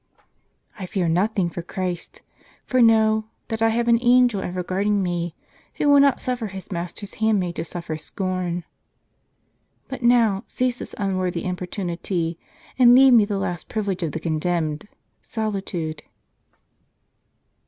[0.79, 2.23] "I fear nothing for Christ.
[2.65, 5.35] For know, that I have an angel ever guarding me,
[5.75, 8.63] who will not suffer his Master's handmaid to suffer scorn.*
[9.87, 12.39] But now, cease this unworthy importunity,
[12.79, 14.87] and leave me the last privilege of the condemned—
[15.21, 16.01] solitude."